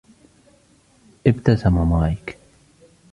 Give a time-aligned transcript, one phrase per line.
[1.25, 2.37] ابتسم مايك.